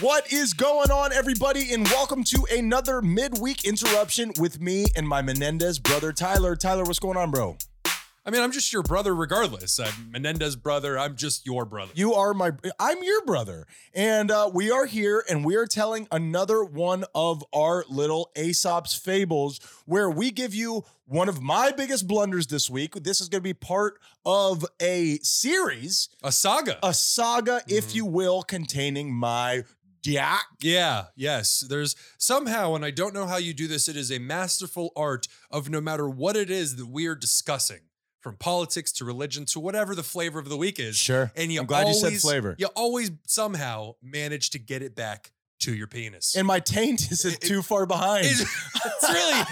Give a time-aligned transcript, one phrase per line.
[0.00, 1.72] What is going on, everybody?
[1.74, 6.56] And welcome to another midweek interruption with me and my Menendez brother, Tyler.
[6.56, 7.56] Tyler, what's going on, bro?
[8.24, 9.78] I mean, I'm just your brother regardless.
[9.80, 10.98] I'm Menendez brother.
[10.98, 11.92] I'm just your brother.
[11.94, 13.66] You are my, I'm your brother.
[13.94, 18.94] And uh, we are here and we are telling another one of our little Aesop's
[18.94, 22.94] fables where we give you one of my biggest blunders this week.
[22.94, 26.78] This is going to be part of a series, A saga.
[26.82, 27.94] a saga, if Mhm.
[27.96, 29.64] you will, containing my
[30.02, 30.44] Dak.
[30.60, 31.60] yeah, yes.
[31.68, 35.28] There's somehow, and I don't know how you do this, it is a masterful art
[35.50, 37.80] of no matter what it is that we are discussing,
[38.20, 40.96] from politics to religion to whatever the flavor of the week is.
[40.96, 41.32] Sure.
[41.36, 42.54] And you I'm glad you said always- flavor.
[42.58, 46.34] You always somehow manage to get it back to your penis.
[46.36, 48.26] And my taint is It- too far behind.
[48.26, 49.44] it's, it's really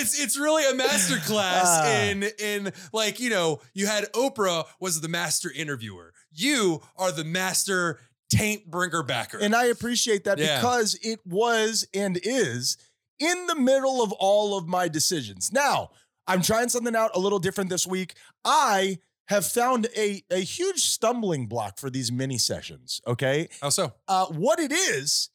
[0.00, 1.88] it's it's really a master class Ah.
[2.02, 7.22] in in like you know you had Oprah was the master interviewer you are the
[7.24, 8.00] master
[8.36, 10.56] taint bringer backer And I appreciate that Yeah.
[10.60, 12.76] because it was and is
[13.18, 15.52] in the middle of all of my decisions.
[15.52, 15.90] Now,
[16.26, 18.14] I'm trying something out a little different this week.
[18.44, 23.00] I have found a, a huge stumbling block for these mini sessions.
[23.06, 23.48] Okay.
[23.62, 25.30] how so Uh, what it is,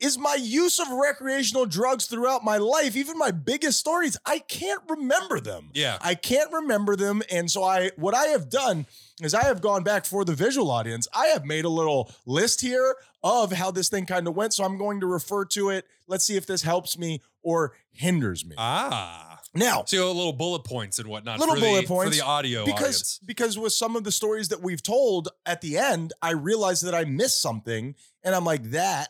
[0.00, 4.82] is my use of recreational drugs throughout my life, even my biggest stories, I can't
[4.88, 5.70] remember them.
[5.74, 7.22] yeah I can't remember them.
[7.30, 8.86] And so I what I have done
[9.20, 11.08] is I have gone back for the visual audience.
[11.14, 14.54] I have made a little list here of how this thing kind of went.
[14.54, 15.86] So I'm going to refer to it.
[16.06, 18.54] Let's see if this helps me or hinders me.
[18.58, 22.28] ah now, so little bullet points and whatnot Little for bullet the, points, for the
[22.28, 26.12] audio because audience because with some of the stories that we've told at the end,
[26.22, 27.94] I realized that I missed something.
[28.22, 29.08] And I'm like, that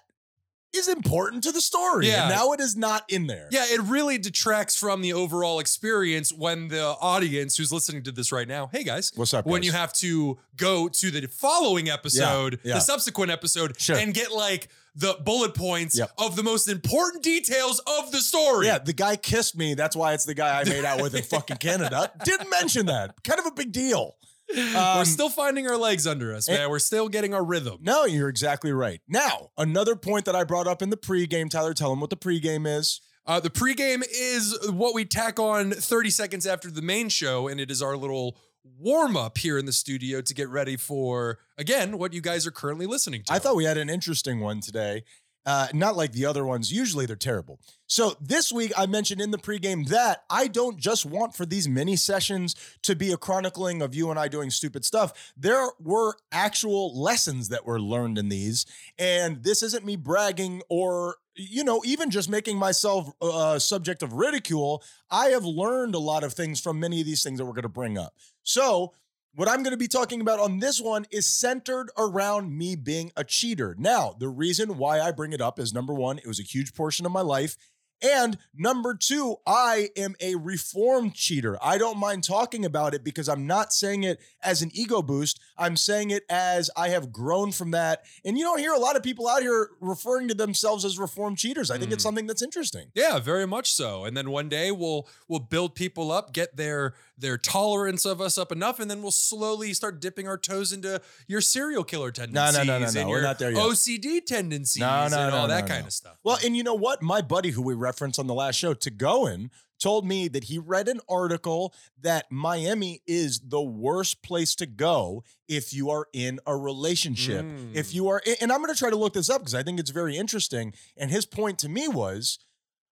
[0.74, 2.08] is important to the story.
[2.08, 2.22] Yeah.
[2.27, 3.48] And now it is not in there.
[3.50, 8.30] yeah it really detracts from the overall experience when the audience who's listening to this
[8.33, 9.46] right now hey guys What's up?
[9.46, 9.66] when guys?
[9.66, 12.74] you have to go to the following episode, yeah.
[12.74, 13.96] the subsequent episode, Sure.
[13.96, 16.11] and get like the bullet points Yep.
[16.19, 18.66] of the most important details of the story.
[18.66, 19.74] Yeah, the guy kissed me.
[19.74, 22.11] That's why it's the guy I made out with in fucking Canada.
[22.24, 23.23] Didn't mention that.
[23.23, 24.17] Kind of a big deal.
[24.55, 26.70] We're Um, still finding our legs under us, man.
[26.70, 27.79] We're still getting our rhythm.
[27.83, 29.01] No, you're exactly right.
[29.07, 32.17] Now, another point that I brought up in the pregame, Tyler, tell him what the
[32.17, 33.01] pregame is.
[33.27, 37.61] Uh, the pregame is what we tack on 30 seconds after the main show, and
[37.61, 41.98] it is our little warm up here in the studio to get ready for, again,
[41.98, 43.33] what you guys are currently listening to.
[43.33, 45.05] I thought we had an interesting one today.
[45.48, 46.70] Uh, not like the other ones.
[46.70, 47.59] Usually they're terrible.
[47.86, 51.67] So this week I mentioned in the pregame that I don't just want for these
[51.67, 55.33] mini sessions to be a chronicling of you and I doing stupid stuff.
[55.39, 58.67] There were actual lessons that were learned in these,
[58.98, 64.13] and this isn't me bragging or you know even just making myself uh, subject of
[64.13, 64.83] ridicule.
[65.11, 67.63] I have learned a lot of things from many of these things that we're going
[67.63, 68.13] to bring up.
[68.42, 68.92] So
[69.34, 73.12] what I'm going to be talking about on this one is centered around me being
[73.16, 73.77] a cheater.
[73.78, 76.74] Now, the reason why I bring it up is number one, it was a huge
[76.74, 77.56] portion of my life.
[78.00, 81.58] And number two, I am a reformed cheater.
[81.61, 85.40] I don't mind talking about it because I'm not saying it as an ego boost.
[85.56, 88.05] I'm saying it as I have grown from that.
[88.24, 91.38] And you don't hear a lot of people out here referring to themselves as reformed
[91.38, 91.72] cheaters.
[91.72, 92.06] I think it's Mm.
[92.06, 92.92] something that's interesting.
[92.94, 94.05] Yeah, very much so.
[94.05, 98.39] And then one day we'll we'll build people up, get their their tolerance of us
[98.39, 102.56] up enough, and then we'll slowly start dipping our toes into your serial killer tendencies.
[102.56, 103.61] no, no, and no, we're not there yet.
[103.61, 105.86] OCD tendencies No, no, and no, all that no, kind no.
[105.89, 106.17] of stuff.
[106.23, 107.02] Well, and you know what?
[107.02, 110.89] My buddy who we referenced on the last show, Tagoan, told me that he read
[110.89, 116.56] an article that Miami is the worst place to go if you are in a
[116.56, 117.45] relationship.
[117.45, 117.74] Mm.
[117.74, 119.79] If you are, and I'm going to try to look this up because I think
[119.79, 120.74] it's very interesting.
[120.96, 122.39] And his point to me was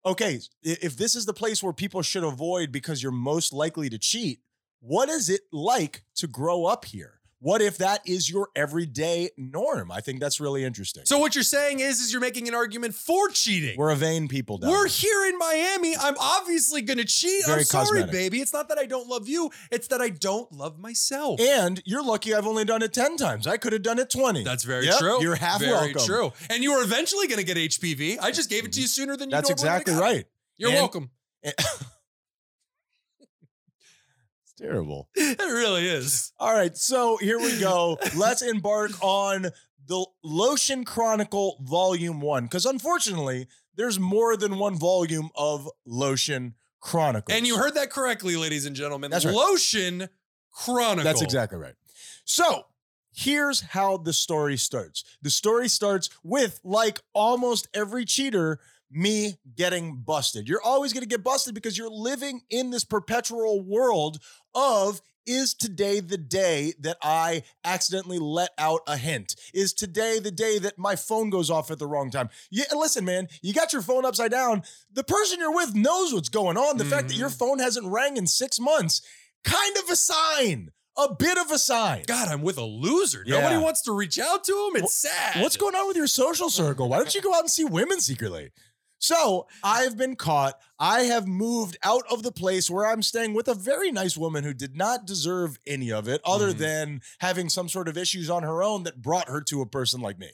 [0.06, 3.98] okay, if this is the place where people should avoid because you're most likely to
[3.98, 4.40] cheat,
[4.80, 7.15] what is it like to grow up here?
[7.45, 9.91] What if that is your everyday norm?
[9.91, 11.03] I think that's really interesting.
[11.06, 13.78] So what you're saying is, is you're making an argument for cheating.
[13.78, 14.57] We're a vain people.
[14.57, 15.25] Down We're here.
[15.28, 15.95] in Miami.
[15.95, 17.45] I'm obviously gonna cheat.
[17.45, 18.11] Very I'm sorry, cosmetic.
[18.11, 18.41] baby.
[18.41, 19.51] It's not that I don't love you.
[19.69, 21.39] It's that I don't love myself.
[21.39, 23.45] And you're lucky I've only done it 10 times.
[23.45, 24.44] I could have done it 20.
[24.44, 25.21] That's very Yep, true.
[25.21, 26.01] You're half very welcome.
[26.03, 26.33] true.
[26.50, 28.18] And you were eventually going to get HPV.
[28.19, 28.89] I just gave it to you mm-hmm.
[28.89, 29.36] sooner than you.
[29.36, 30.15] That's exactly would've got it.
[30.15, 30.25] right.
[30.57, 31.12] You're And- welcome.
[31.44, 31.86] It's
[34.57, 35.10] terrible.
[35.16, 36.31] It really is.
[36.40, 37.98] All right, so here we go.
[38.16, 39.48] Let's embark on
[39.88, 47.34] the Lotion Chronicle Volume 1 because unfortunately, there's more than one volume of Lotion Chronicle.
[47.36, 49.12] And you heard that correctly, ladies and gentlemen.
[49.12, 49.34] That's right.
[49.36, 50.10] Lotion
[50.52, 51.04] Chronicle.
[51.04, 51.75] That's exactly right.
[52.24, 52.66] So
[53.13, 55.04] here's how the story starts.
[55.22, 58.60] The story starts with, like almost every cheater,
[58.95, 60.47] me getting busted.
[60.47, 64.19] You're always going to get busted because you're living in this perpetual world
[64.53, 69.36] of Is today the day that I accidentally let out a hint?
[69.53, 72.30] Is today the day that my phone goes off at the wrong time?
[72.51, 74.62] Yeah, listen, man, you got your phone upside down.
[74.94, 76.77] The person you're with knows what's going on.
[76.77, 77.38] The fact that your mm.
[77.39, 79.01] phone hasn't rang in six months,
[79.44, 82.03] kind of a sign, a bit of a sign.
[82.06, 83.24] God, I'm with a loser.
[83.25, 83.39] Yeah.
[83.39, 84.83] Nobody wants to reach out to him.
[84.83, 85.41] It's sad.
[85.41, 86.88] What's going on with your social circle?
[86.88, 88.51] Why don't you go out and see women secretly?
[89.00, 90.59] So I've been caught.
[90.80, 94.44] I have moved out of the place where I'm staying with a very nice woman
[94.44, 96.57] who did not deserve any of it, other Mhm.
[96.57, 100.01] than having some sort of issues on her own that brought her to a person
[100.01, 100.31] like me.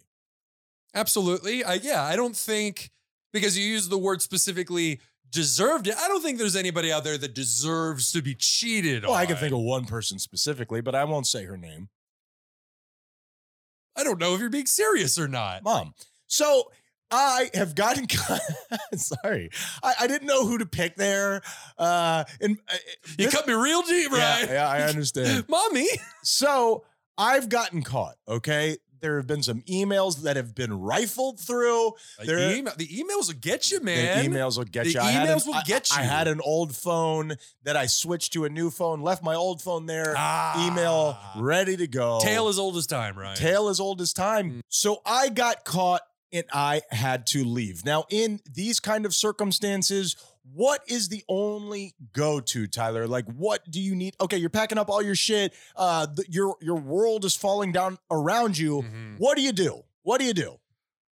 [0.94, 1.64] Absolutely.
[1.64, 2.92] I, yeah, I don't think
[3.34, 5.00] because you use the word specifically
[5.30, 5.96] deserved it.
[5.98, 9.20] I don't think there's anybody out there that deserves to be cheated Well, on.
[9.20, 11.90] I can think of one person specifically, but I won't say her name.
[13.96, 15.64] I don't know if you're being serious or not.
[15.64, 15.94] Mom.
[16.28, 16.72] So
[17.12, 18.42] I have gotten caught.
[18.96, 19.50] sorry.
[19.84, 21.42] I, I didn't know who to pick there.
[21.78, 22.74] Uh and uh,
[23.18, 24.46] You this- cut me real deep, right?
[24.48, 25.46] Yeah, yeah, I understand.
[25.50, 25.88] Mommy.
[26.24, 26.84] So
[27.18, 28.78] I've gotten caught, okay?
[29.02, 31.94] There have been some emails that have been rifled through.
[32.20, 34.24] The, There- email, the emails will get you, man.
[34.24, 35.00] The emails will get The you.
[35.00, 35.98] I had an- emails will I- get you.
[35.98, 37.34] I, had an old phone
[37.64, 40.68] that I switched to a new phone, left my old phone there, Ah.
[40.68, 42.20] email ready to go.
[42.22, 43.36] Tale as old as time, right?
[43.36, 44.52] Tale as old as time.
[44.52, 44.62] Mm.
[44.70, 46.02] So I got caught
[46.34, 47.84] and I had to leave.
[47.86, 50.16] Now, in these kind of circumstances,
[50.54, 53.08] what is the only go-to, Tyler?
[53.08, 54.16] Like, what do you need?
[54.20, 55.54] Okay, you're packing up all your shit.
[55.76, 58.82] Uh, the, your your world is falling down around you.
[58.82, 59.16] Mhm.
[59.20, 59.84] What do you do?
[60.04, 60.58] What do you do?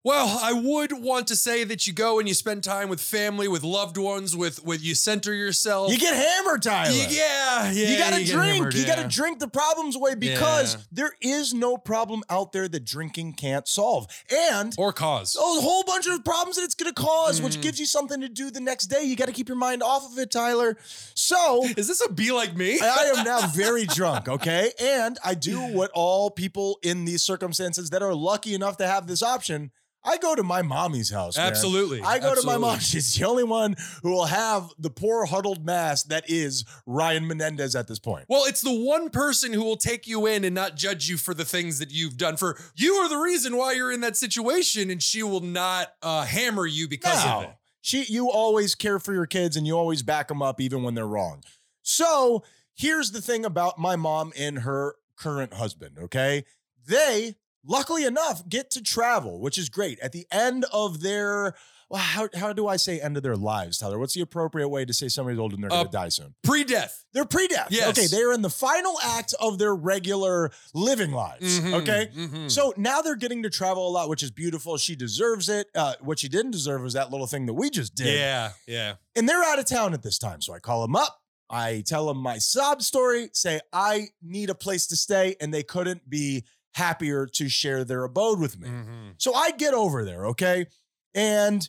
[0.04, 3.50] Well, I would want to say that you go and you spend time with family,
[3.50, 5.92] with loved ones, with with you center yourself.
[5.92, 6.92] You get hammered, Tyler.
[6.92, 7.90] You- yeah, yeah.
[7.90, 8.54] you gotta drink.
[8.56, 8.96] hammered, you yeah.
[8.96, 10.82] gotta drink the problems away because Yeah.
[10.94, 14.08] there is no problem out there that drinking can't solve.
[14.32, 15.36] And or cause.
[15.36, 17.62] a whole bunch of problems that it's going to cause, which Mhm.
[17.64, 19.04] gives you something to do the next day.
[19.04, 20.78] You got to keep your mind off of it, Tyler.
[21.16, 22.80] So Is this a be like me?
[22.80, 24.72] I am now very drunk, okay?
[24.80, 29.08] And I do what all people in these circumstances that are lucky enough to have
[29.08, 29.72] this option.
[30.08, 31.38] I go to my mommy's house.
[31.38, 31.48] man.
[31.48, 32.02] Absolutely.
[32.02, 32.80] I go to my mom.
[32.80, 37.76] She's the only one who will have the poor huddled mass that is Ryan Menendez
[37.76, 38.26] at this point.
[38.30, 41.34] Well, it's the one person who will take you in and not judge you for
[41.34, 42.38] the things that you've done.
[42.38, 46.24] For you are the reason why you're in that situation, and she will not uh,
[46.26, 47.50] hammer you because of it.
[47.82, 50.94] She, you always care for your kids and you always back them up even when
[50.96, 51.44] they're wrong.
[51.84, 52.44] So
[52.76, 56.44] here's the thing about my mom and her current husband, okay?
[56.86, 57.36] They,
[57.68, 60.00] luckily enough, get to travel, which is great.
[60.00, 61.54] At the end of their,
[61.90, 63.98] well, how, how do I say end of their lives, Tyler?
[64.00, 66.36] What's the appropriate way to say somebody's old and they're Uh, going to die soon?
[66.44, 67.06] Pre-death.
[67.14, 67.68] They're pre-death.
[67.72, 67.90] Yes.
[67.90, 72.12] Okay, they're in the final act of their regular living lives, Mhm, okay?
[72.16, 72.52] mhm.
[72.52, 74.78] So now they're getting to travel a lot, which is beautiful.
[74.78, 75.68] She deserves it.
[75.76, 78.08] Uh, what she didn't deserve was that little thing that we just did.
[78.18, 78.96] yeah, yeah.
[79.16, 80.42] And they're out of town at this time.
[80.42, 81.22] So I call them up.
[81.50, 85.64] I tell them my sob story, say I need a place to stay, and they
[85.64, 86.44] couldn't be
[86.78, 88.70] happier to share their abode with me.
[88.70, 89.14] Mhm.
[89.18, 90.68] So I get over there, okay?
[91.14, 91.68] And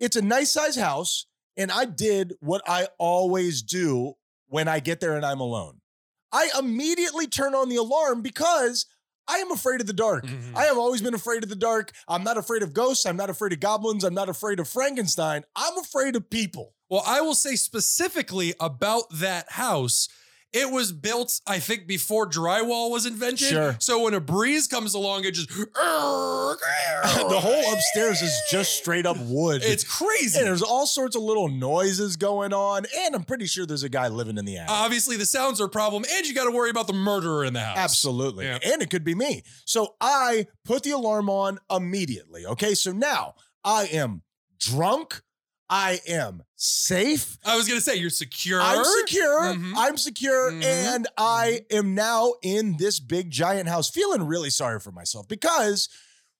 [0.00, 1.26] it's a nice size house.
[1.56, 4.14] And I did what I always do
[4.46, 5.80] when I get there and I'm alone.
[6.30, 8.86] I immediately turn on the alarm because
[9.26, 10.24] I am afraid of the dark.
[10.24, 10.56] Mhm.
[10.56, 11.92] I have always been afraid of the dark.
[12.06, 13.06] I'm not afraid of ghosts.
[13.06, 14.04] I'm not afraid of goblins.
[14.04, 15.44] I'm not afraid of Frankenstein.
[15.54, 16.74] I'm afraid of people.
[16.88, 20.08] Well, I will say specifically about that house.
[20.52, 23.48] It was built, I think, before drywall was invented.
[23.48, 23.76] Sure.
[23.80, 29.18] So when a breeze comes along, it just the whole upstairs is just straight up
[29.20, 29.62] wood.
[29.62, 30.38] It's crazy.
[30.38, 32.86] and there's all sorts of little noises going on.
[33.00, 34.70] And I'm pretty sure there's a guy living in the attic.
[34.70, 37.52] Obviously, the sounds are a problem, and you got to worry about the murderer in
[37.52, 37.76] the house.
[37.76, 38.46] Absolutely.
[38.46, 38.58] Yeah.
[38.64, 39.42] And it could be me.
[39.66, 42.46] So I put the alarm on immediately.
[42.46, 42.74] Okay.
[42.74, 44.22] So now I am
[44.58, 45.20] drunk.
[45.70, 47.36] I am safe.
[47.44, 48.60] I was gonna say you're secure.
[48.60, 49.42] I'm secure.
[49.54, 49.72] Mhm.
[49.76, 50.50] I'm secure.
[50.50, 50.64] Mhm.
[50.64, 55.88] And I am now in this big giant house feeling really sorry for myself because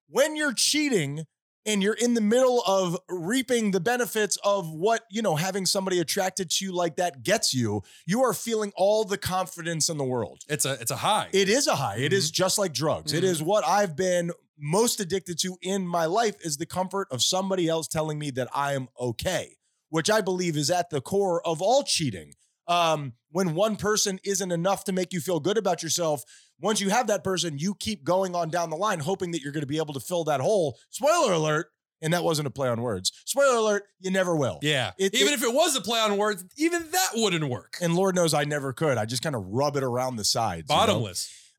[0.09, 1.27] when you're cheating
[1.67, 5.99] and you're in the middle of reaping the benefits of what, you know, having somebody
[6.01, 10.05] attracted to you like that gets you, you are feeling all the confidence in the
[10.05, 10.39] world.
[10.49, 11.29] It's a it's a high.
[11.33, 11.99] It is a high.
[11.99, 13.13] It is just like drugs.
[13.13, 13.27] It Mhm.
[13.29, 17.69] is what I've been most addicted to in my life is the comfort of somebody
[17.69, 19.57] else telling me that I am okay,
[19.91, 22.35] which I believe is at the core of all cheating.
[22.67, 26.23] Um, when one person isn't enough to make you feel good about yourself,
[26.61, 29.53] once you have that person, you keep going on down the line, hoping that you're
[29.53, 30.77] going to be able to fill that hole.
[30.91, 31.69] Spoiler alert,
[32.03, 33.11] and that wasn't a play on words.
[33.25, 34.59] Spoiler alert, you never will.
[34.63, 34.93] yeah.
[34.99, 37.77] It- even it- if it was a play on words, even that wouldn't work.
[37.81, 38.99] And Lord knows I never could.
[38.99, 40.69] I just kind of rub it around the sides.
[40.71, 41.01] you know?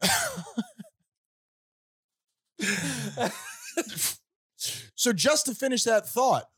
[4.96, 6.50] So just to finish that thought,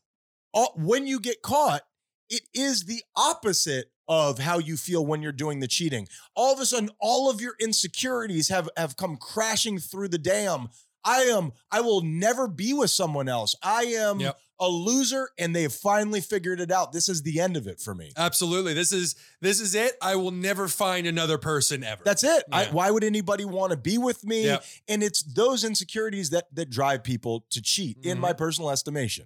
[0.55, 1.84] uh, when you get caught,
[2.27, 6.08] it is the opposite of how you feel when you're doing the cheating.
[6.36, 10.70] All of a sudden, all of your insecurities have have come crashing through the dam.
[11.03, 13.55] I am, I will never be with someone else.
[13.62, 14.39] I am Yep.
[14.62, 16.94] A loser, and they have finally figured it out.
[16.94, 18.12] This is the end of it for me.
[18.15, 18.74] Absolutely.
[18.74, 19.94] This is this is it.
[20.01, 22.03] I will never find another person ever.
[22.06, 22.44] That's it.
[22.51, 24.46] I, why would anybody want to be with me?
[24.46, 24.63] Yep.
[24.88, 28.22] And it's those insecurities that that drive people to cheat, in Mhm.
[28.22, 29.25] my personal estimation.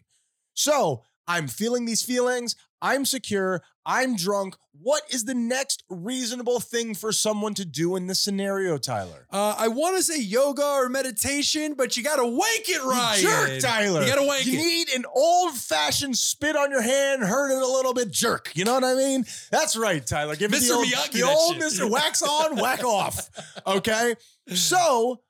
[0.54, 2.56] So I'm feeling these feelings.
[2.82, 3.62] I'm secure.
[3.86, 4.56] I'm drunk.
[4.82, 9.26] What is the next reasonable thing for someone to do in this scenario, Tyler?
[9.32, 13.18] Uh, I want to say yoga or meditation, but you got to wank it right.
[13.20, 14.02] Jerk, Tyler.
[14.02, 14.56] You got to wank You it.
[14.56, 18.52] You need an old fashioned spit on your hand, hurt it a little bit, jerk.
[18.56, 19.26] You know what I mean?
[19.50, 20.36] That's right, Tyler.
[20.36, 21.56] Give me the old, Miyagi, the old.
[21.56, 21.90] Mr.
[21.90, 23.30] Wax on, whack off.
[23.66, 24.16] Okay.
[24.54, 25.22] So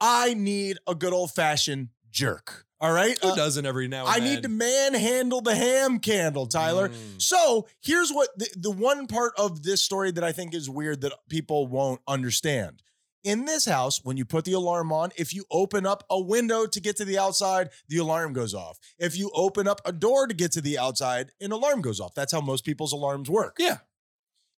[0.00, 2.66] I need a good old fashioned jerk.
[2.80, 3.18] All right.
[3.22, 4.28] Who Uh, doesn't every now and I then?
[4.34, 6.88] need to manhandle the ham candle, Tyler.
[6.88, 7.20] Mm.
[7.20, 11.02] So here's what the, the one part of this story that I think is weird
[11.02, 12.82] that people won't understand.
[13.22, 16.64] In this house, when you put the alarm on, if you open up a window
[16.64, 18.78] to get to the outside, the alarm goes off.
[18.98, 22.14] If you open up a door to get to the outside, an alarm goes off.
[22.14, 23.56] That's how most people's alarms work.
[23.58, 23.78] Yeah.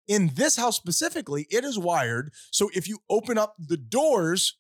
[0.08, 4.58] In this house specifically, it is wired so if you open up the doors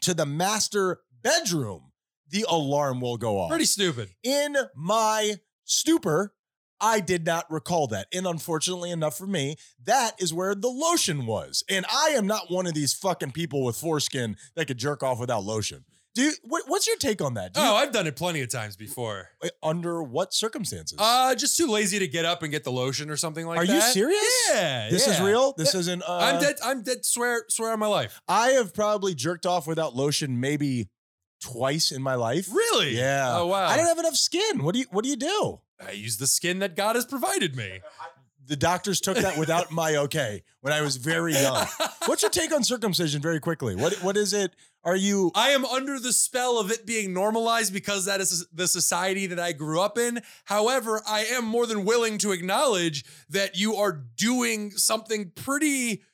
[0.00, 1.92] to the master bedroom,
[2.30, 3.50] the alarm will go off.
[3.50, 4.10] Pretty stupid.
[4.22, 6.34] In my stupor,
[6.80, 8.06] I did not recall that.
[8.12, 11.64] And unfortunately enough for me, that is where the lotion was.
[11.70, 15.18] And I am not one of these fucking people with foreskin that could jerk off
[15.18, 15.84] without lotion.
[16.14, 17.52] Do you, what, what's your take on that?
[17.52, 19.28] Do you- Oh, I've done it plenty of times before.
[19.62, 20.96] under what circumstances?
[20.98, 23.66] Uh, just too lazy to get up and get the lotion or something like Are
[23.66, 23.72] that.
[23.72, 24.24] Are you serious?
[24.50, 24.88] Yeah.
[24.90, 25.52] this is real.
[25.58, 26.02] This isn't.
[26.02, 26.56] Uh, I'm dead.
[26.64, 27.04] I'm dead.
[27.04, 28.18] Swear, swear on my life.
[28.28, 30.88] I have probably jerked off without lotion maybe
[31.40, 32.48] twice in my life.
[32.50, 32.96] Really?
[32.96, 33.38] Yeah.
[33.38, 33.66] Oh wow.
[33.66, 34.62] I don't have enough skin.
[34.62, 35.60] What do you What do you do?
[35.86, 37.80] I use the skin that God has provided me.
[38.46, 41.66] The doctors took that without my okay when I was very young.
[42.06, 43.20] What's your take on circumcision?
[43.20, 43.74] Very quickly.
[43.76, 44.54] What What is it?
[44.84, 45.32] Are you?
[45.34, 49.40] I am under the spell of it being normalized because that is the society that
[49.40, 50.22] I grew up in.
[50.44, 56.04] However, I am more than willing to acknowledge that you are doing something pretty,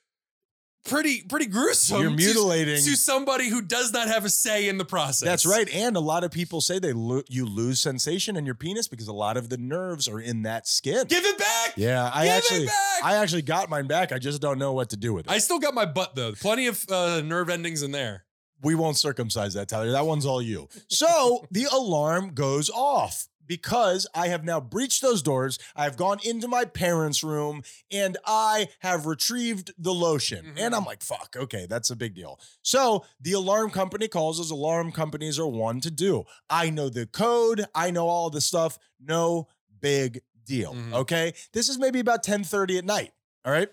[0.85, 2.01] pretty, pretty gruesome.
[2.01, 2.77] You're to- mutilating.
[2.77, 5.27] to somebody who does not have a say in the process.
[5.27, 5.69] That's right.
[5.73, 9.09] And a lot of people say they lo- you lose sensation in your penis because
[9.09, 11.07] a lot of the nerves are in that skin.
[11.07, 11.73] Give it back.
[11.77, 13.05] yeah, I Give actually it back.
[13.05, 14.13] I actually got mine back.
[14.13, 15.33] I just don't know what to do with it.
[15.33, 16.33] I still got my butt though.
[16.33, 18.25] Plenty of uh, nerve endings in there.
[18.63, 19.91] we won't circumcise that, Tyler.
[19.93, 20.69] That one's all you.
[20.89, 25.59] So the alarm goes off because I have now breached those doors.
[25.77, 30.55] I have gone into my parents' room and I have retrieved the lotion.
[30.57, 30.59] Mhm.
[30.59, 32.41] And I'm like, fuck, okay, that's a big deal.
[32.63, 36.25] So the alarm company calls as alarm companies are one to do.
[36.49, 38.79] I know the code, I know all the stuff.
[38.99, 39.49] No
[39.81, 40.73] big deal.
[40.73, 40.95] Mhm.
[40.95, 41.35] Okay.
[41.53, 43.13] This is maybe about 10:30 at night.
[43.45, 43.69] All right.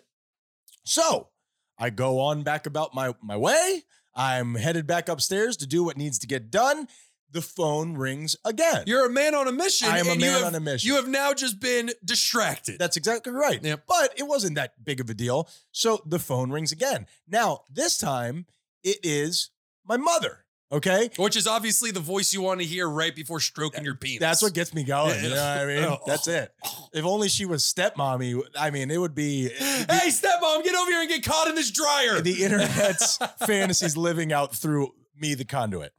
[0.84, 1.30] So
[1.78, 3.84] I go on back about my, my way.
[4.14, 6.90] I'm headed back upstairs to do what needs to get done.
[7.32, 8.84] The phone rings again.
[8.88, 9.88] You're a man on a mission.
[9.88, 10.88] I am a you man have- on a mission.
[10.88, 12.80] You have now just been distracted.
[12.80, 13.62] That's exactly right.
[13.88, 15.48] But it wasn't that big of a deal.
[15.72, 17.06] So the phone rings again.
[17.28, 18.46] Now, this time
[18.84, 19.52] it is
[19.86, 20.46] my mother.
[20.72, 21.10] Okay.
[21.18, 24.20] Which is obviously the voice you want to hear right before stroking your penis.
[24.20, 25.16] That's what gets me going.
[25.24, 25.98] You know what I mean?
[26.06, 26.54] That's it.
[26.94, 31.02] If only she was stepmommy, I mean, it would be Hey, stepmom, get over here
[31.02, 32.20] and get caught in this dryer.
[32.22, 35.94] the internet's fantasies living out through me, the conduit.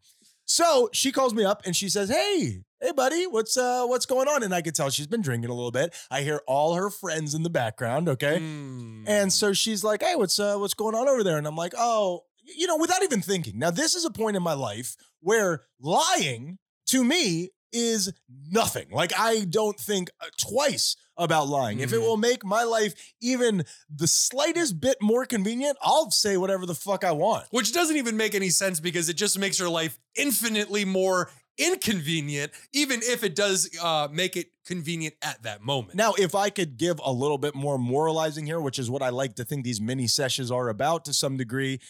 [0.52, 4.26] So she calls me up and she says, "Hey, hey, buddy, what's uh, what's going
[4.26, 5.94] on?" And I could tell she's been drinking a little bit.
[6.10, 8.08] I hear all her friends in the background.
[8.08, 9.04] Okay, Mm.
[9.06, 11.72] and so she's like, "Hey, what's uh, what's going on over there?" And I'm like,
[11.78, 13.60] "Oh, you know," without even thinking.
[13.60, 18.12] Now, this is a point in my life where lying to me is
[18.50, 18.88] nothing.
[18.90, 21.78] Like I don't think uh, twice about lying.
[21.80, 22.02] If it Mhm.
[22.02, 27.04] will make my life even the slightest bit more convenient, I'll say whatever the fuck
[27.04, 27.46] I want.
[27.50, 32.52] Which doesn't even make any sense because it just makes your life infinitely more inconvenient,
[32.72, 35.94] even if it does uh, make it convenient at that moment.
[35.94, 39.10] Now, if I could give a little bit more moralizing here, which is what I
[39.10, 41.80] like to think these mini sessions are about to some degree,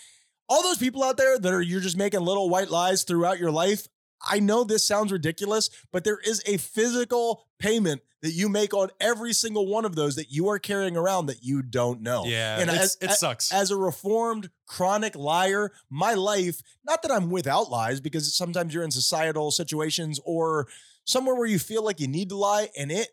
[0.49, 3.53] all those people out there that are you're just making little white lies throughout your
[3.53, 3.87] life.
[4.23, 8.91] I know this sounds ridiculous, but there is a physical payment that you make on
[9.01, 12.25] every single one of those that you are carrying around that you don't know.
[12.27, 13.51] yeah, And as- it sucks.
[13.51, 18.85] As a reformed chronic liar, my life, not that I'm without lies, because sometimes you're
[18.85, 20.69] in societal situations or
[21.05, 23.09] somewhere where you feel like you need to lie, and it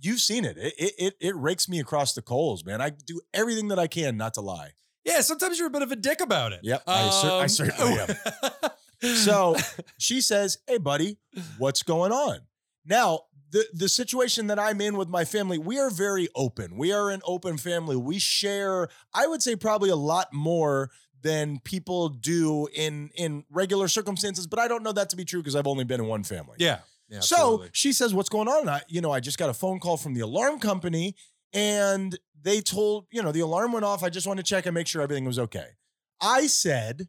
[0.00, 0.56] you've seen it.
[0.56, 2.80] It it it, it rakes me across the coals, man.
[2.80, 4.70] I do everything that I can not to lie.
[5.04, 6.60] yeah, sometimes you're a bit of a dick about it.
[6.62, 8.08] Yep, I cer- I um, certainly am.
[9.02, 9.56] So
[9.98, 11.18] she says, Hey, buddy,
[11.58, 12.40] what's going on?
[12.84, 16.76] Now, the the situation that I'm in with my family, we are very open.
[16.76, 17.96] We are an open family.
[17.96, 20.90] We share, I would say, probably a lot more
[21.22, 24.46] than people do in in regular circumstances.
[24.46, 26.56] But I don't know that to be true because I've only been in one family.
[26.58, 26.80] Yeah.
[27.08, 27.70] yeah so absolutely.
[27.72, 29.96] she says, "What's going on?" And I, you know, I just got a phone call
[29.96, 31.16] from the alarm company,
[31.52, 34.02] and they told, you know, the alarm went off.
[34.02, 35.66] I just wanted to check and make sure everything was okay.
[36.20, 37.08] I said,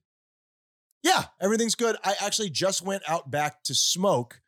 [1.03, 4.41] "Yeah, everything's good." I actually just went out back to smoke,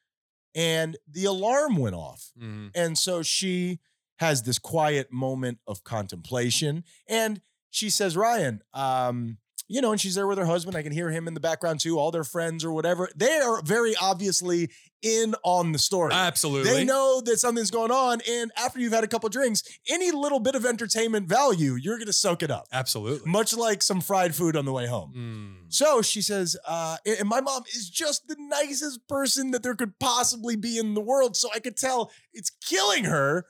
[0.56, 2.32] and the alarm went off.
[2.38, 2.72] Mhm.
[2.76, 3.80] And so she
[4.18, 6.84] has this quiet moment of contemplation.
[7.08, 7.42] And
[7.72, 10.76] she says, Ryan, um, you know, and she's there with her husband.
[10.76, 13.10] I can hear him in the background too, all their friends or whatever.
[13.16, 14.70] They are very obviously
[15.02, 16.14] in on the story.
[16.14, 16.72] absolutely.
[16.72, 18.22] They know that something's going on.
[18.30, 22.08] And after you've had a couple drinks, any little bit of entertainment value, you're going
[22.08, 23.30] to soak it up, Absolutely.
[23.30, 25.14] much like some fried food on the way home.
[25.16, 25.74] Mm.
[25.74, 29.76] So she says, uh, and and my mom is just the nicest person that there
[29.76, 31.36] could possibly be in the world.
[31.36, 33.46] So I could tell it's killing her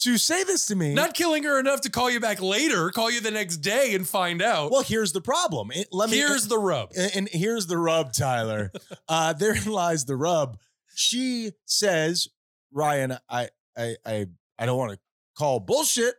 [0.00, 0.94] to say this to me.
[0.94, 4.06] Not killing her enough to call you back later, call you the next day and
[4.08, 4.70] find out.
[4.70, 5.70] well, here's the problem.
[5.72, 6.16] It- let me.
[6.18, 6.90] Here's the rub.
[6.96, 8.72] and, and here's the rub, Tyler.
[9.08, 10.58] uh, therein lies the rub.
[10.94, 12.28] She says,
[12.72, 14.26] Ryan, I, I, I,
[14.58, 14.98] I don't want to
[15.36, 16.14] call bullshit,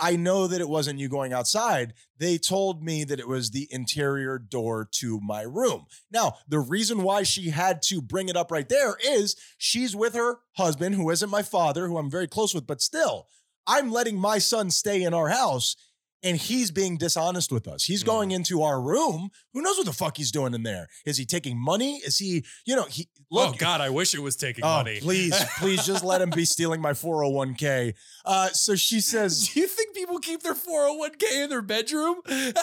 [0.00, 1.94] I know that it wasn't you going outside.
[2.18, 5.86] They told me that it was the interior door to my room.
[6.10, 10.14] Now, the reason why she had to bring it up right there is she's with
[10.14, 13.28] her husband, who isn't my father, who I'm very close with, but still,
[13.66, 15.76] I'm letting my son stay in our house
[16.22, 17.84] and he's being dishonest with us.
[17.84, 18.06] He's Mm.
[18.06, 19.30] going into our room.
[19.54, 20.88] Who knows what the fuck he's doing in there?
[21.06, 21.96] Is he taking money?
[22.04, 25.00] Is he, you know, he look, oh God, I wish it was taking Oh, money.
[25.00, 27.94] please, please just let him be stealing my 401k.
[28.24, 32.16] Uh, so she says, Do you think people keep their 401k in their bedroom?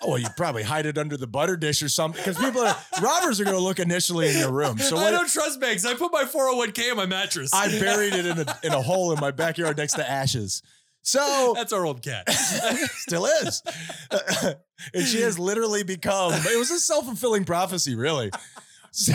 [0.00, 2.76] Oh, well, you probably hide it under the butter dish or something because people are
[3.02, 4.78] robbers are going to look initially in your room.
[4.78, 5.10] So I what?
[5.10, 5.84] don't trust banks.
[5.84, 7.50] I put my 401k in my mattress.
[7.52, 10.62] I buried it in a in a hole in my backyard next to ashes.
[11.02, 12.28] So That's our old cat.
[12.30, 13.62] still is,
[14.94, 16.32] and she has literally become.
[16.34, 18.30] It was a self fulfilling prophecy, really.
[18.90, 19.12] So,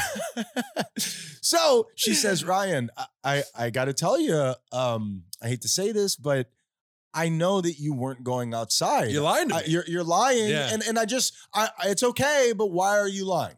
[1.42, 2.90] so she says, Ryan,
[3.24, 6.50] I I, got to tell you, um, I hate to say this, but
[7.14, 9.12] I know that you weren't going outside.
[9.12, 9.62] You're lying to me.
[9.62, 10.70] I- you're you're lying, Yeah.
[10.72, 13.56] and and I just I- it's okay, but why are you lying?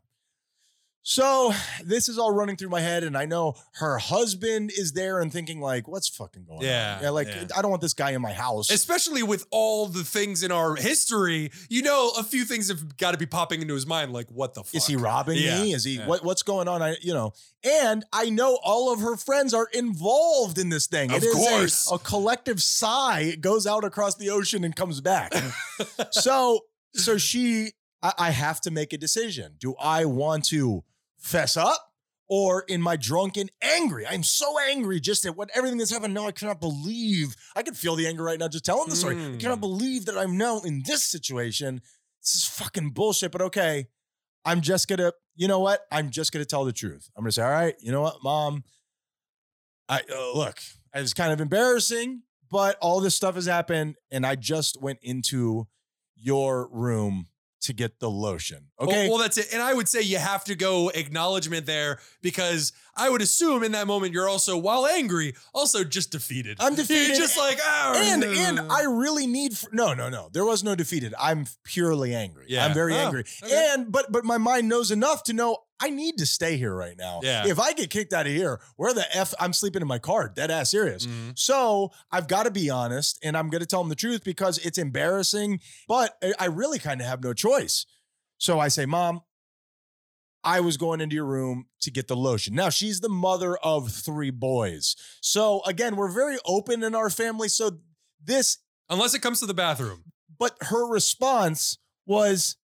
[1.08, 5.20] So this is all running through my head, and I know her husband is there
[5.22, 7.44] and thinking like, "What's fucking going Yeah, on?" Yeah, like yeah.
[7.56, 8.72] I don't want this guy in my house.
[8.72, 13.12] Especially with all the things in our history, you know, a few things have got
[13.12, 14.14] to be popping into his mind.
[14.14, 14.74] Like, what the fuck?
[14.74, 15.74] is he robbing Yeah, me?
[15.74, 16.82] Is he what what's going on?
[16.82, 21.12] I you know, and I know all of her friends are involved in this thing.
[21.12, 21.92] Of It is a- course.
[21.92, 23.20] a, collective sigh.
[23.20, 25.34] It goes out across the ocean and comes back.
[26.10, 26.62] so
[26.96, 29.58] so she I, I have to make a decision.
[29.60, 30.84] Do I want to
[31.20, 31.80] fess up
[32.28, 34.06] or in my drunken angry?
[34.08, 36.14] I'm so angry just at what everything that's happened.
[36.14, 39.16] Now I cannot believe I can feel the anger right now just telling the story.
[39.16, 41.82] I cannot believe that I'm now in this situation.
[42.22, 43.88] This is fucking bullshit, but okay.
[44.46, 45.82] I'm just gonna, you know what?
[45.92, 47.10] I'm just gonna tell the truth.
[47.18, 48.64] I'm gonna say, all right, you know what, mom?
[49.90, 50.60] I uh, look,
[50.94, 55.68] it's kind of embarrassing, but all this stuff has happened, and I just went into
[56.16, 57.28] your room
[57.66, 58.68] to get the lotion.
[58.80, 59.04] Okay.
[59.04, 59.48] Well, well, that's it.
[59.54, 63.74] And I would say you have to go acknowledgement there because I would assume in
[63.74, 66.58] that moment you're also, while angry, also just defeated.
[66.60, 67.10] I'm defeated.
[67.10, 70.76] You're just like, oh, and and I really need no no no there was no
[70.76, 72.66] defeated I'm purely angry Yeah.
[72.66, 73.70] I'm very Oh, angry okay.
[73.74, 76.98] and but but my mind knows enough to know I need to stay here right
[76.98, 77.46] now Yeah.
[77.48, 80.30] if I get kicked out of here where the f I'm sleeping in my car
[80.30, 81.38] dead ass serious Mhm.
[81.38, 84.58] so I've got to be honest and I'm going to tell them the truth because
[84.60, 87.86] it's embarrassing but I really kind of have no choice
[88.38, 89.22] so I say mom
[90.44, 92.54] I was going into your room to get the lotion.
[92.54, 94.96] Now, she's the mother of three boys.
[95.20, 97.50] So, again, we're very open in our family.
[97.50, 97.80] So,
[98.24, 100.04] this, Unless it comes to the bathroom.
[100.38, 102.58] but her response was,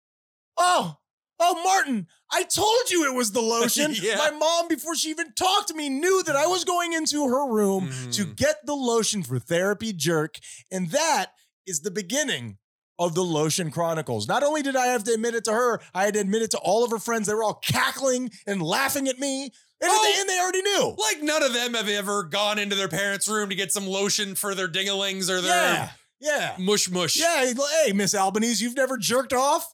[0.57, 0.97] Oh,
[1.41, 3.95] oh, Martin, I told you it was the lotion.
[4.03, 4.17] Yeah.
[4.17, 7.47] My mom, before she even talked to me, knew that I was going into her
[7.51, 8.37] room to Mhm.
[8.37, 10.37] get the lotion for Therapy Jerk.
[10.71, 11.33] And that
[11.67, 12.59] is the beginning
[12.99, 14.27] of the Lotion Chronicles.
[14.27, 16.51] Not only did I have to admit it to her, I had to admit it
[16.53, 17.29] to all of her friends.
[17.29, 19.45] They were all cackling and laughing at me.
[19.81, 20.03] And, Oh.
[20.03, 20.97] they, and they already knew.
[20.99, 24.35] Like none of them have ever gone into their parents' room to get some lotion
[24.35, 25.91] for their dinglings or their Yeah.
[26.21, 26.57] Yeah.
[26.59, 27.15] mush mush.
[27.17, 27.53] Yeah.
[27.85, 29.73] Hey, Miss Albanese, you've never jerked off?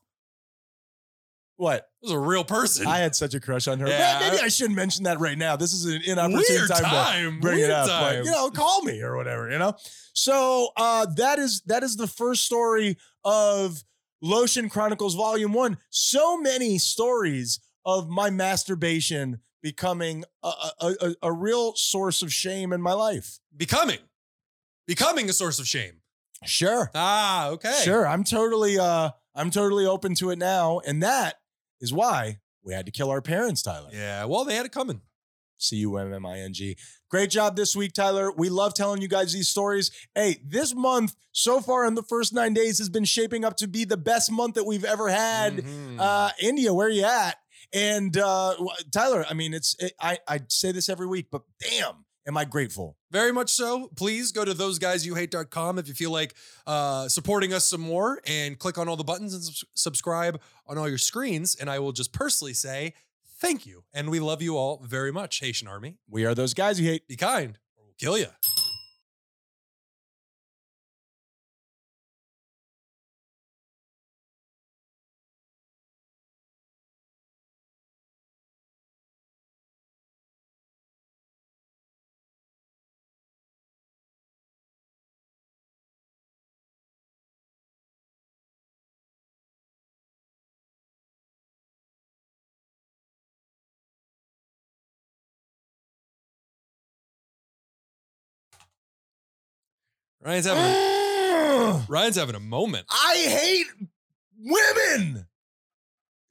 [1.57, 1.77] What?
[2.03, 2.87] It was a real person.
[2.87, 3.87] I had such a crush on her.
[3.89, 4.19] Yeah.
[4.21, 5.55] Maybe I shouldn't mention that right now.
[5.57, 7.41] This is an inopportune Weird time, to time.
[7.41, 7.89] bring Weird it up.
[7.89, 8.17] time.
[8.19, 9.75] But you know, call me or whatever, you know?
[10.15, 13.83] So uh that is that is the first story of
[14.21, 15.79] Lotion Chronicles Volume One.
[15.91, 22.73] So many stories of my masturbation becoming a, a, a, a real source of shame
[22.73, 23.39] in my life.
[23.57, 23.99] Becoming,
[24.87, 26.01] becoming a source of shame.
[26.45, 26.91] Sure.
[26.95, 27.81] Ah, okay.
[27.85, 28.07] Sure.
[28.07, 30.81] I'm totally uh I'm totally open to it now.
[30.87, 31.37] And that
[31.81, 33.91] is why we had to kill our parents, Tyler.
[33.93, 34.25] Yeah.
[34.25, 35.01] Well, they had it coming.
[35.59, 36.77] C U M M I N G.
[37.11, 38.33] Great job this week, Tyler.
[38.33, 39.91] We love telling you guys these stories.
[40.15, 43.69] Hey, this month so far in the first nine days has been shaping up to
[43.69, 45.59] be the best month that we've ever had.
[45.59, 46.01] Mhm.
[46.01, 47.37] Uh, India, where you at?
[47.73, 48.57] And uh,
[48.93, 52.45] Tyler, I mean, it's it, I I say this every week, but damn, am I
[52.45, 52.97] grateful?
[53.11, 53.91] Very much so.
[53.97, 56.35] Please go to thoseguysyouhate.com if you feel like
[56.67, 60.79] uh, supporting us some more and click on all the buttons and subs- subscribe on
[60.79, 61.55] all your screens.
[61.55, 62.95] And I will just personally say
[63.39, 63.85] thank you.
[63.93, 65.99] And we love you all very much, Haitian Army.
[66.09, 67.07] We are those guys you hate.
[67.09, 68.29] Be kind or we'll kill you.
[100.25, 102.87] Ryan's having a, Ryan's having a moment.
[102.91, 103.89] I hate
[104.39, 105.27] women.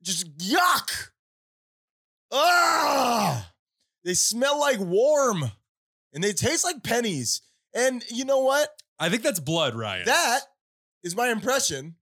[0.02, 1.10] Just yuck.
[2.32, 3.52] Ah,
[4.04, 5.52] they smell like warm,
[6.12, 7.42] and they taste like pennies.
[7.76, 8.70] And you know what?
[9.00, 10.06] I think that's blood, Ryan.
[10.06, 10.42] That
[11.04, 11.96] is my impression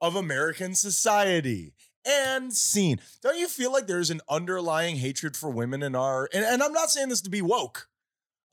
[0.00, 1.74] of American society
[2.06, 3.00] and scene.
[3.22, 6.72] Don't you feel like there's an underlying hatred for women in our and, and I'm
[6.72, 7.88] not saying this to be woke,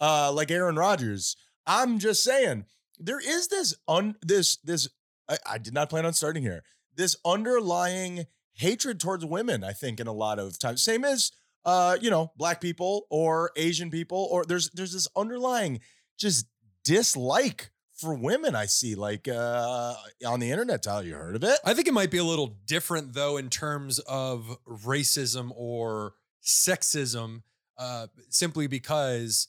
[0.02, 1.38] uh, like Aaron Rodgers.
[1.66, 2.66] I'm just saying
[3.00, 4.90] there is this un this this
[5.30, 6.64] I, I did not plan on starting here.
[6.96, 10.84] This underlying hatred towards women, I think, in a lot of times.
[10.84, 11.32] Same as
[11.66, 15.80] uh, you know, black people or Asian people, or there's there's this underlying
[16.18, 16.46] just
[16.84, 19.96] dislike for women I see like uh
[20.26, 20.84] on the internet.
[20.84, 21.60] Tyler, you heard of it?
[21.64, 27.44] I think it might be a little different though in terms of racism or sexism,
[27.78, 29.48] uh, simply because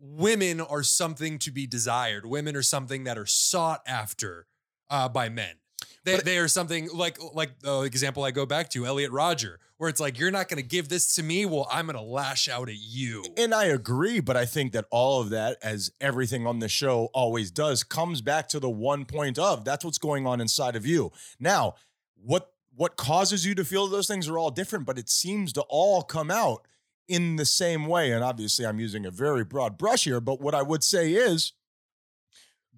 [0.00, 2.26] women are something to be desired.
[2.26, 4.46] Women are something that are sought after
[4.90, 5.56] uh, by men.
[6.04, 9.60] They, But- they are something like like the example I go back to, Elliot Rodger,
[9.76, 11.44] where it's like you're not going to give this to me.
[11.46, 13.24] Well, I'm going to lash out at you.
[13.36, 17.10] And I agree, but I think that all of that, as everything on the show
[17.12, 20.86] always does, comes back to the one point of that's what's going on inside of
[20.86, 21.12] you.
[21.38, 21.74] Now,
[22.14, 25.62] what what causes you to feel those things are all different, but it seems to
[25.68, 26.64] all come out
[27.08, 28.12] in the same way.
[28.12, 31.52] And obviously, I'm using a very broad brush here, but what I would say is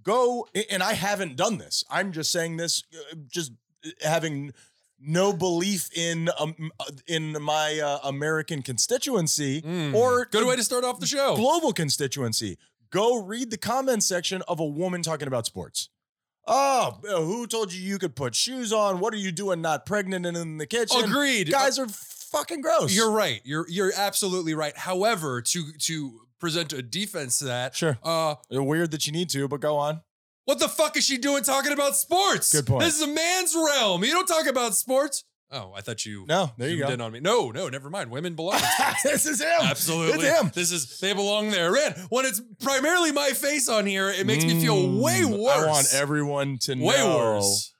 [0.02, 1.84] go, and I haven't done this.
[1.90, 3.52] I'm just saying this, uh, just
[4.02, 4.52] having
[5.02, 10.62] no belief in um, uh, in my uh, American constituency Mm, or good way to
[10.64, 11.36] start off the show.
[11.36, 12.58] global constituency.
[12.90, 15.88] Go read the comment section of a woman talking about sports.
[16.46, 18.98] Oh, uh, who told you you could put shoes on?
[18.98, 21.04] What are you doing not pregnant and in the kitchen?
[21.04, 21.50] Agreed.
[21.50, 21.86] Guys are
[22.30, 22.94] fucking gross.
[22.94, 23.40] You're right.
[23.44, 24.76] You're you're absolutely right.
[24.76, 27.98] However, to to present a defense to that, sure.
[28.02, 30.00] uh, Weird that you need to, but go on.
[30.46, 32.52] what the fuck is she doing talking about sports?
[32.52, 32.82] Good point.
[32.84, 34.02] This is a man's realm.
[34.04, 35.24] You don't talk about sports.
[35.52, 36.24] Oh, I thought you.
[36.28, 36.88] No, there you go.
[36.90, 37.18] in on me.
[37.18, 38.08] No, no, never mind.
[38.12, 38.60] Women belong.
[39.04, 39.48] this is him.
[39.62, 40.24] Absolutely.
[40.26, 40.50] It's him.
[40.54, 41.72] This is they belong there.
[41.72, 45.56] Man, when it's primarily my face on here, it makes me feel way Mm, worse.
[45.64, 47.16] I want everyone to way know.
[47.16, 47.74] worse.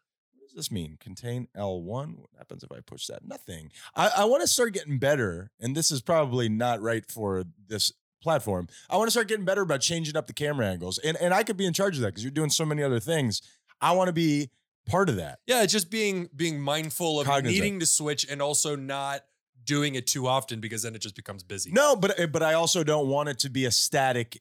[0.51, 0.97] Does this mean?
[0.99, 2.19] Contain L1?
[2.19, 3.25] What happens if I push that?
[3.25, 3.71] Nothing.
[3.95, 7.93] I, I want to start getting better, and this is probably not right for this
[8.21, 8.67] platform.
[8.89, 10.99] I want to start getting better about changing up the camera angles.
[10.99, 13.01] And and I could be in charge of that because you're doing so many other
[13.01, 13.43] things.
[13.81, 14.51] I want to be
[14.87, 15.39] part of that.
[15.47, 17.55] Yeah, it's just being being mindful of Cognizant.
[17.55, 19.23] needing to switch and also not
[19.65, 21.71] doing it too often because then it just becomes busy.
[21.71, 24.41] No, but eh, but I also don't want it to be a static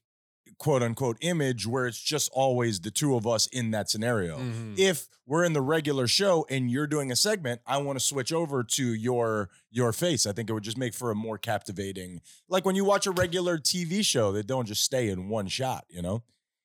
[0.58, 4.40] quote unquote image where it's just always the two of us in that scenario.
[4.40, 4.78] Mhm.
[4.80, 8.34] if we're in the regular show and you're doing a segment, I want to switch
[8.34, 10.26] over to your your face.
[10.26, 12.22] I think it would just make for a more captivating.
[12.48, 15.86] Like when you watch a regular TV show, they don't just stay in one shot,
[15.90, 16.24] you know,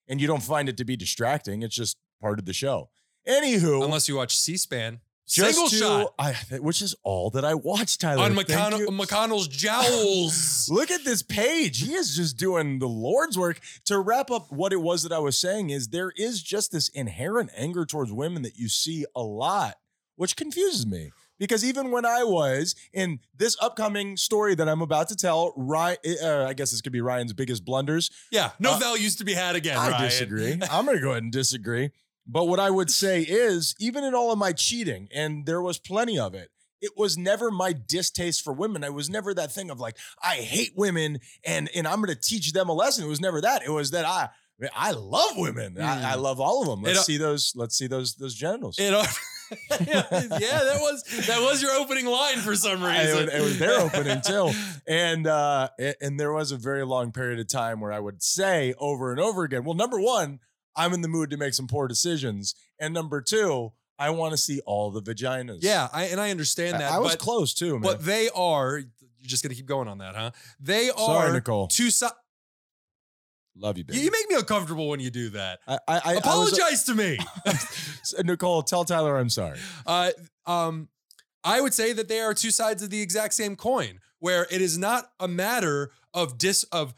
[0.09, 1.63] and you don't find it to be distracting.
[1.63, 2.91] It's just part of the show.
[3.29, 7.55] Anywho, Unless you watch C-SPAN, just single to- shot I, which is all that I
[7.55, 8.23] watched, Tyler.
[8.25, 8.87] on McConnell.
[8.89, 10.69] McConnell's jowls.
[10.73, 11.81] Look at this page.
[11.81, 13.61] He is just doing the Lord's work.
[13.87, 16.89] To wrap up what it was that I was saying is there is just this
[16.89, 19.75] inherent anger towards women that you see a lot,
[20.17, 21.11] which confuses me.
[21.37, 25.97] Because even when I was in this upcoming story that I'm about to tell, Ryan,
[26.23, 28.09] uh, I guess this could be Ryan's biggest blunders.
[28.31, 29.77] yeah, no Uh, values to be had again.
[29.77, 30.03] I Ryan.
[30.05, 30.53] disagree.
[30.71, 31.91] I'm going to go ahead and disagree.
[32.27, 35.79] But what I would say is, even in all of my cheating, and there was
[35.79, 36.49] plenty of it,
[36.81, 38.83] it was never my distaste for women.
[38.85, 42.53] I was never that thing of like, I hate women and and I'm gonna teach
[42.53, 43.05] them a lesson.
[43.05, 43.63] It was never that.
[43.63, 44.29] It was that I
[44.75, 45.81] I love women.
[45.81, 46.83] I, I love all of them.
[46.83, 47.53] Let's It- see those.
[47.57, 48.77] Let's see those those genitals.
[48.79, 48.93] It,
[49.71, 53.27] yeah, that was that was your opening line for some I- reason.
[53.27, 54.51] was, it was their opening too,
[54.87, 55.69] and uh,
[56.01, 59.21] and there was a very long period of time where I would say over and
[59.21, 60.41] over again, well, number one,
[60.77, 64.37] I'm in the mood to make some poor decisions, and number two, I want to
[64.37, 65.59] see all the vaginas.
[65.63, 66.93] Yeah, I, and I understand that.
[66.93, 67.83] I was but, close too, man.
[67.83, 68.79] but they are.
[68.79, 70.31] You're just gonna keep going on that, huh?
[70.61, 71.69] They are Sorry, Nicole.
[71.69, 72.15] two sides.
[73.57, 74.01] Love you, baby.
[74.01, 75.61] You make me uncomfortable when you do that.
[75.67, 77.19] I, I, I, I was- Apologize to me.
[78.25, 78.63] Nicole.
[78.63, 79.59] Tell Tyler I'm sorry.
[79.87, 80.11] Uh,
[80.45, 80.89] um,
[81.45, 84.61] I would say that they are two sides of the exact same coin, where it
[84.61, 86.95] is not a matter of dis of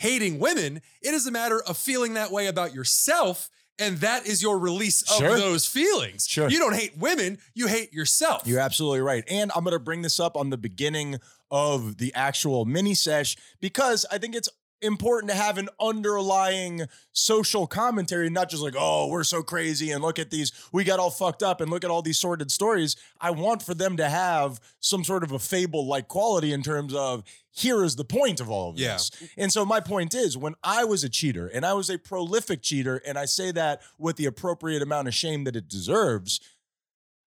[0.00, 0.80] hating women.
[1.02, 5.02] It is a matter of feeling that way about yourself, and that is your release
[5.02, 5.36] of Sure.
[5.38, 6.26] those feelings.
[6.26, 6.48] Sure.
[6.48, 8.42] You don't hate women; you hate yourself.
[8.46, 9.24] You're absolutely right.
[9.28, 11.18] And I'm going to bring this up on the beginning
[11.50, 14.48] of the actual mini sesh because I think it's
[14.82, 20.02] important to have an underlying social commentary, not just like, oh, we're so crazy and
[20.02, 22.96] look at these, we got all fucked up and look at all these sordid stories.
[23.20, 26.94] I want for them to have some sort of a fable like quality in terms
[26.94, 28.92] of here is the point of all of Yeah.
[28.94, 29.10] this.
[29.36, 32.62] And so my point is when I was a cheater and I was a prolific
[32.62, 36.40] cheater, and I say that with the appropriate amount of shame that it deserves.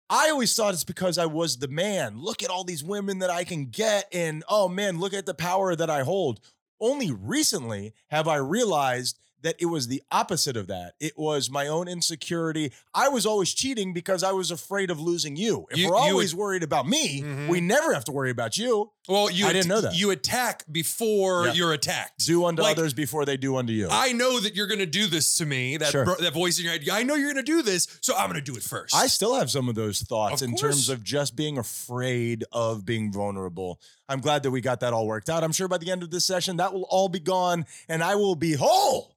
[0.08, 2.20] I always thought it's because I was the man.
[2.20, 5.34] Look at all these women that I can get, and oh man, look at the
[5.34, 6.38] power that I hold.
[6.80, 10.94] Only recently have I realized that it was the opposite of that.
[11.00, 12.72] It was my own insecurity.
[12.94, 15.66] I was always cheating because I was afraid of losing you.
[15.70, 17.48] If You- we're you always worried about me, Mhm.
[17.48, 18.90] we never have to worry about you.
[19.08, 19.94] well, you I didn't know that.
[19.94, 21.52] You attack before Yeah.
[21.52, 22.24] you're attacked.
[22.26, 23.86] Do unto Like, others before they do unto you.
[23.88, 25.76] I know that you're going to do this to me.
[25.76, 26.04] That Sure.
[26.04, 26.88] bro- that voice in your head.
[26.88, 28.94] I know you're going to do this, so I'm going to do it first.
[28.96, 32.84] I still have some of those thoughts Of in terms of just being afraid of
[32.84, 33.80] being vulnerable.
[34.08, 35.44] I'm glad that we got that all worked out.
[35.44, 38.14] I'm sure by the end of this session, that will all be gone and I
[38.16, 39.15] will be whole.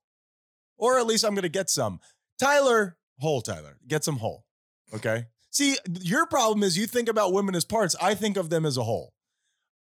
[0.80, 2.00] Or at least I'm going to get some.
[2.40, 4.46] Tyler, whole Tyler, get some whole.
[4.94, 5.26] Okay.
[5.52, 7.96] See, your problem is you think about women as parts.
[8.02, 9.14] I think of them as a whole.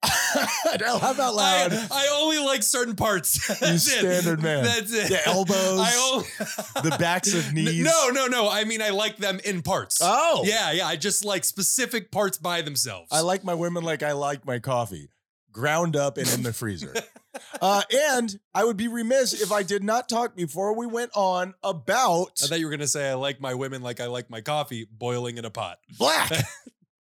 [0.05, 1.73] Laugh out loud.
[1.73, 3.47] I, I only like certain parts.
[3.59, 3.99] That's it.
[3.99, 4.63] standard man.
[4.63, 5.09] That's it.
[5.09, 6.25] The elbows, I only,
[6.89, 7.83] the backs of knees.
[7.83, 8.49] No, no, no.
[8.49, 9.99] I mean, I like them in parts.
[10.01, 10.43] Oh.
[10.45, 10.87] Yeah, yeah.
[10.87, 13.07] I just like specific parts by themselves.
[13.11, 15.09] I like my women like I like my coffee,
[15.51, 16.93] ground up and in the freezer.
[17.61, 17.81] Uh,
[18.13, 22.41] and I would be remiss if I did not talk before we went on about
[22.43, 24.87] I thought you were gonna say I like my women like I like my coffee
[24.91, 25.79] boiling in a pot.
[25.97, 26.31] black.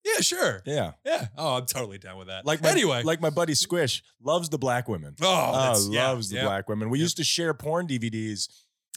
[0.05, 0.61] Yeah, sure.
[0.65, 1.27] yeah, Yeah.
[1.37, 2.45] Oh, I'm totally down with that.
[2.45, 3.03] like my, anyway.
[3.03, 5.13] like my buddy Squish loves the black women.
[5.21, 6.45] oh, Oh, that's, yeah, loves the yeah.
[6.45, 6.89] black women.
[6.89, 8.47] We used to share porn DVDs,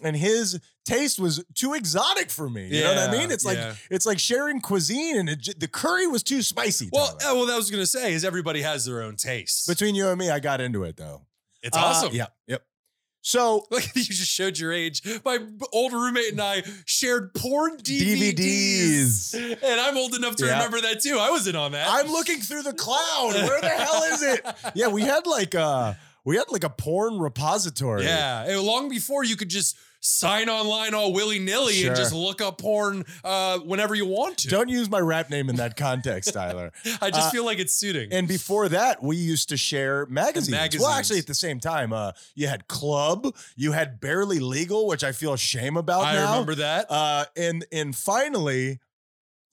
[0.02, 2.68] and his taste was too exotic for me.
[2.68, 3.30] You know what I Yeah, mean?
[3.32, 3.74] It's like yeah.
[3.90, 6.88] it's like sharing cuisine, and it, j- the curry was too spicy.
[6.92, 7.32] Well, Tyler.
[7.32, 9.66] uh, well, that was gonna say is everybody has their own taste.
[9.66, 11.22] between you and me, I got into it though.
[11.62, 12.14] It's Uh, awesome.
[12.14, 12.62] Yeah, yep.
[13.24, 15.00] So Look, you just showed your age.
[15.24, 15.38] My
[15.72, 18.34] old roommate and I shared porn DVDs.
[18.34, 19.34] DVDs.
[19.62, 20.54] And I'm old enough to Yeah.
[20.54, 21.18] remember that too.
[21.20, 21.86] I was in on that.
[21.88, 23.34] I'm looking through the cloud.
[23.34, 24.44] Where the hell is it?
[24.74, 28.04] Yeah, we had like a we had like a porn repository.
[28.04, 28.44] Yeah.
[28.44, 31.88] and long before you could just sign online all willy nilly Sure.
[31.88, 34.48] and just look up porn uh, whenever you want to.
[34.48, 36.72] Don't use my rap name in that context, Tyler.
[37.00, 38.12] I just uh, feel like it's suiting.
[38.12, 40.76] And before that, we used to share magazines.
[40.78, 45.04] Well, actually, at the same time, uh, you had Club, you had Barely Legal, which
[45.04, 46.32] I feel shame about I now.
[46.32, 46.86] remember that.
[46.90, 48.80] Uh, and and finally,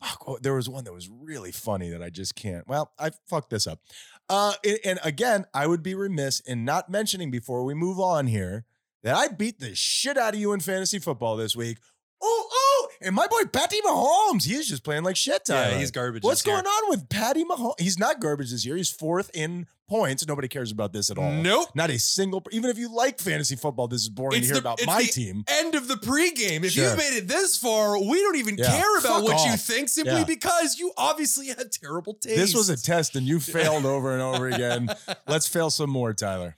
[0.02, 2.68] fuck, oh, there was one that was really funny that I just can't.
[2.68, 3.80] Well, I fucked this up.
[4.28, 8.28] Uh, and, and again, I would be remiss in not mentioning before we move on
[8.28, 8.66] here
[9.04, 11.78] that I beat the shit out of you in fantasy football this week.
[12.22, 15.46] Oh, oh, and my boy Patty Mahomes, he's just playing like shit.
[15.46, 15.72] Tyler.
[15.72, 16.22] yeah, he's garbage.
[16.24, 16.62] What's this year.
[16.62, 17.80] going on with Patty Mahomes?
[17.80, 18.76] He's not garbage this year.
[18.76, 20.28] He's fourth in points.
[20.28, 21.32] Nobody cares about this at all.
[21.32, 21.70] Nope.
[21.76, 22.44] Not a single.
[22.52, 24.88] Even if you like fantasy football, this is boring It's to hear the- about it's
[24.88, 25.46] my the team.
[25.48, 26.66] End of the pregame.
[26.66, 26.90] If Sure.
[26.90, 28.66] you've made it this far, we don't even Yeah.
[28.70, 30.24] care about Fuck what you think simply Yeah.
[30.26, 32.36] because you obviously had terrible taste.
[32.36, 34.90] This was a test, and you failed over and over again.
[35.26, 36.58] Let's fail some more, Tyler.